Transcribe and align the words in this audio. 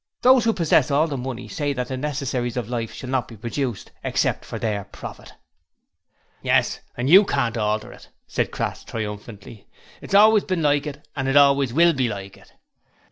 Those 0.23 0.45
who 0.45 0.53
possess 0.53 0.89
all 0.89 1.05
the 1.05 1.15
money 1.15 1.47
say 1.47 1.73
that 1.73 1.87
the 1.89 1.95
necessaries 1.95 2.57
of 2.57 2.67
life 2.67 2.91
shall 2.91 3.11
not 3.11 3.27
be 3.27 3.37
produced 3.37 3.91
except 4.03 4.45
for 4.45 4.57
their 4.57 4.85
profit.' 4.85 5.33
'Yes! 6.41 6.79
and 6.97 7.07
you 7.07 7.23
can't 7.23 7.55
alter 7.55 7.91
it,' 7.93 8.09
said 8.25 8.49
Crass, 8.49 8.83
triumphantly. 8.83 9.67
'It's 10.01 10.15
always 10.15 10.43
been 10.45 10.63
like 10.63 10.87
it, 10.87 11.07
and 11.15 11.27
it 11.27 11.37
always 11.37 11.71
will 11.71 11.93
be 11.93 12.07
like 12.09 12.35
it.' 12.35 12.47
''Ear! 12.49 12.57